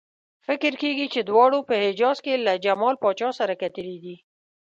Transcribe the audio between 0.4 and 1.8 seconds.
فکر کېږي چې دواړو په